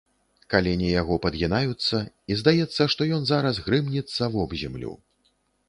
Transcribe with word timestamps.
Калені 0.53 0.87
яго 1.01 1.17
падгінаюцца, 1.25 2.01
і 2.33 2.39
здаецца, 2.41 2.89
што 2.95 3.01
ён 3.21 3.29
зараз 3.35 3.63
грымнецца 3.69 4.33
вобземлю. 4.41 4.99